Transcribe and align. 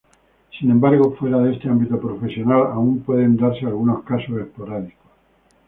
Sin 0.57 0.71
embargo, 0.71 1.15
fuera 1.15 1.37
de 1.37 1.53
este 1.53 1.69
ámbito 1.69 1.99
profesional, 2.01 2.63
aún 2.73 3.01
pueden 3.03 3.37
darse 3.37 3.67
algunos 3.67 4.03
casos 4.03 4.35
esporádicos. 4.41 5.11